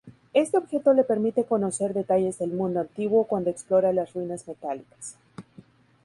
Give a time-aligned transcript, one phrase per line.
[0.33, 5.15] Este objeto le permite conocer detalles del mundo antiguo cuando explora las ruinas metálicas.